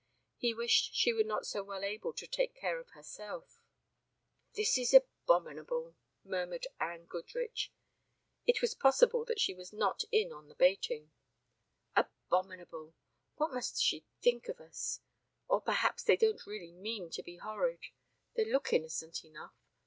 He 0.39 0.51
wished 0.55 0.95
she 0.95 1.13
were 1.13 1.23
not 1.23 1.45
so 1.45 1.61
well 1.63 1.83
able 1.83 2.11
to 2.13 2.25
take 2.25 2.55
care 2.55 2.79
of 2.79 2.89
herself. 2.95 3.61
"But 4.47 4.55
this 4.55 4.75
is 4.79 4.95
abominable," 4.95 5.95
murmured 6.23 6.65
Anne 6.79 7.05
Goodrich. 7.05 7.71
It 8.47 8.63
was 8.63 8.73
possible 8.73 9.25
that 9.25 9.39
she 9.39 9.53
was 9.53 9.71
not 9.71 10.03
in 10.11 10.33
on 10.33 10.47
the 10.47 10.55
baiting. 10.55 11.11
"Abominable. 11.95 12.95
What 13.35 13.53
must 13.53 13.79
she 13.79 14.07
think 14.23 14.47
of 14.49 14.59
us? 14.59 15.01
Or, 15.47 15.61
perhaps 15.61 16.01
they 16.01 16.17
don't 16.17 16.47
really 16.47 16.71
mean 16.71 17.11
to 17.11 17.21
be 17.21 17.37
horrid. 17.37 17.81
They 18.33 18.45
look 18.45 18.73
innocent 18.73 19.23
enough. 19.23 19.53